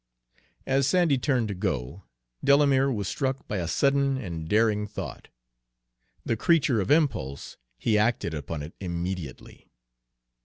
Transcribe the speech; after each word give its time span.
As 0.65 0.87
Sandy 0.87 1.19
turned 1.19 1.47
to 1.49 1.53
go, 1.53 2.05
Delamere 2.43 2.91
was 2.91 3.07
struck 3.07 3.47
by 3.47 3.57
a 3.57 3.67
sudden 3.67 4.17
and 4.17 4.49
daring 4.49 4.87
thought. 4.87 5.27
The 6.25 6.35
creature 6.35 6.81
of 6.81 6.89
impulse, 6.89 7.57
he 7.77 7.99
acted 7.99 8.33
upon 8.33 8.63
it 8.63 8.73
immediately. 8.79 9.69